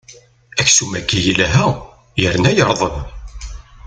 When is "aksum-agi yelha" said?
0.61-1.65